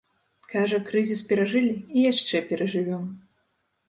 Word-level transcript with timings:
Кажа, 0.51 0.77
крызіс 0.87 1.19
перажылі 1.31 1.69
і 1.97 2.05
яшчэ 2.11 2.41
перажывём. 2.49 3.03